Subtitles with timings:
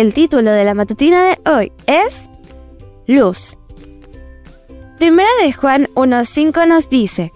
[0.00, 2.26] El título de la matutina de hoy es
[3.06, 3.58] Luz.
[4.98, 7.30] Primera de Juan 1.5 nos dice,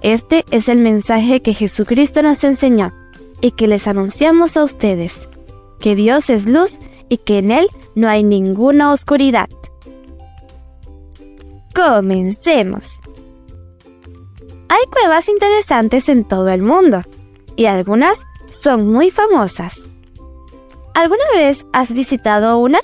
[0.00, 2.92] Este es el mensaje que Jesucristo nos enseñó
[3.40, 5.28] y que les anunciamos a ustedes,
[5.78, 9.48] que Dios es luz y que en Él no hay ninguna oscuridad.
[11.72, 13.00] Comencemos.
[14.68, 17.02] Hay cuevas interesantes en todo el mundo
[17.54, 18.18] y algunas
[18.50, 19.91] son muy famosas.
[20.94, 22.78] ¿Alguna vez has visitado una?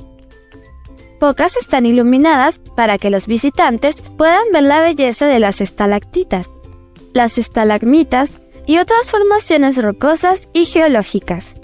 [1.21, 6.49] Pocas están iluminadas para que los visitantes puedan ver la belleza de las estalactitas,
[7.13, 8.31] las estalagmitas
[8.67, 11.57] y otras formaciones rocosas y geológicas.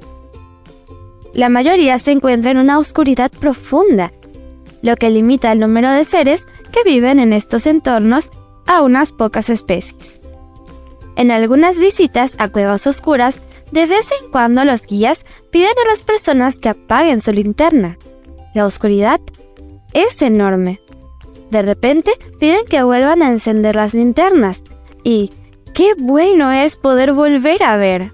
[1.33, 4.13] La mayoría se encuentra en una oscuridad profunda,
[4.83, 8.31] lo que limita el número de seres que viven en estos entornos
[8.67, 10.21] a unas pocas especies.
[11.17, 16.03] En algunas visitas a cuevas oscuras, de vez en cuando los guías piden a las
[16.03, 17.99] personas que apaguen su linterna.
[18.55, 19.21] La oscuridad
[19.93, 20.81] es enorme.
[21.51, 24.63] De repente piden que vuelvan a encender las linternas
[25.03, 25.33] y
[25.73, 28.13] qué bueno es poder volver a ver.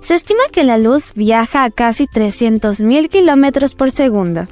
[0.00, 4.46] Se estima que la luz viaja a casi 300.000 kilómetros por segundo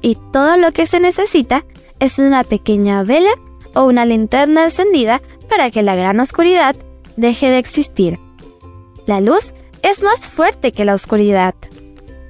[0.00, 1.64] y todo lo que se necesita
[1.98, 3.32] es una pequeña vela
[3.74, 6.76] o una linterna encendida para que la gran oscuridad
[7.16, 8.18] deje de existir.
[9.06, 11.54] La luz es más fuerte que la oscuridad.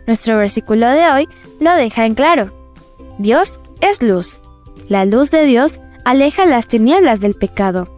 [0.07, 2.51] Nuestro versículo de hoy lo deja en claro.
[3.19, 4.43] Dios es luz.
[4.89, 7.89] La luz de Dios aleja las tinieblas del pecado.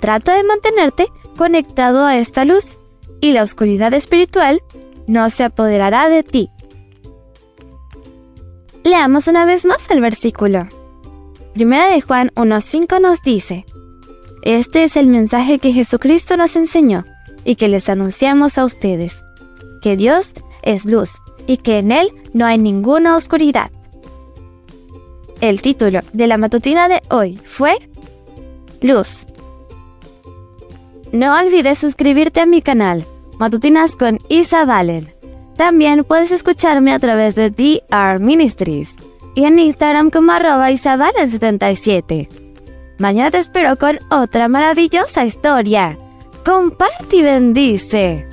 [0.00, 1.06] Trata de mantenerte
[1.38, 2.76] conectado a esta luz
[3.20, 4.62] y la oscuridad espiritual
[5.06, 6.48] no se apoderará de ti.
[8.82, 10.66] Leamos una vez más el versículo.
[11.54, 13.64] Primera de Juan 1.5 nos dice,
[14.42, 17.04] Este es el mensaje que Jesucristo nos enseñó
[17.44, 19.22] y que les anunciamos a ustedes,
[19.80, 20.32] que Dios
[20.62, 21.12] es luz
[21.46, 23.70] y que en Él no hay ninguna oscuridad.
[25.40, 27.76] El título de la matutina de hoy fue
[28.80, 29.26] Luz.
[31.10, 33.04] No olvides suscribirte a mi canal,
[33.38, 35.12] Matutinas con Isa Valen.
[35.56, 38.94] También puedes escucharme a través de DR Ministries
[39.34, 42.28] y en Instagram como arroba isabalen77.
[42.98, 45.98] Mañana te espero con otra maravillosa historia.
[46.44, 48.26] Comparte y bendice.